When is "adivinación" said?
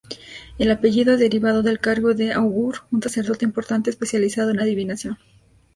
4.59-5.19